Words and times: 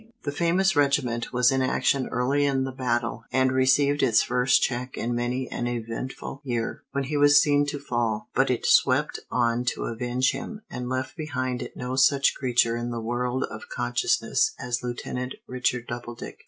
The 0.23 0.31
famous 0.31 0.75
regiment 0.75 1.31
was 1.31 1.51
in 1.51 1.61
action 1.61 2.07
early 2.07 2.43
in 2.43 2.63
the 2.63 2.71
battle, 2.71 3.23
and 3.31 3.51
received 3.51 4.01
its 4.01 4.23
first 4.23 4.59
check 4.63 4.97
in 4.97 5.13
many 5.13 5.47
an 5.51 5.67
eventful 5.67 6.41
year, 6.43 6.81
when 6.91 7.03
he 7.03 7.17
was 7.17 7.39
seen 7.39 7.67
to 7.67 7.77
fall. 7.77 8.27
But 8.33 8.49
it 8.49 8.65
swept 8.65 9.19
on 9.29 9.63
to 9.75 9.83
avenge 9.83 10.31
him, 10.31 10.63
and 10.71 10.89
left 10.89 11.15
behind 11.15 11.61
it 11.61 11.77
no 11.77 11.95
such 11.95 12.33
creature 12.33 12.75
in 12.75 12.89
the 12.89 12.99
world 12.99 13.43
of 13.43 13.69
consciousness 13.69 14.55
as 14.57 14.81
Lieutenant 14.81 15.35
Richard 15.45 15.85
Doubledick. 15.87 16.39